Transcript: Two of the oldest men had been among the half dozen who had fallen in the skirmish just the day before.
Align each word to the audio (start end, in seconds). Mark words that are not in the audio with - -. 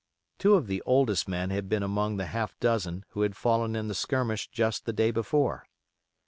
Two 0.39 0.55
of 0.55 0.65
the 0.65 0.81
oldest 0.83 1.27
men 1.29 1.51
had 1.51 1.69
been 1.69 1.83
among 1.83 2.17
the 2.17 2.25
half 2.25 2.59
dozen 2.59 3.05
who 3.09 3.21
had 3.21 3.35
fallen 3.35 3.75
in 3.75 3.87
the 3.87 3.93
skirmish 3.93 4.47
just 4.49 4.85
the 4.87 4.93
day 4.93 5.11
before. 5.11 5.67